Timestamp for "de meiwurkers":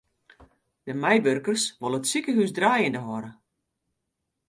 0.85-1.63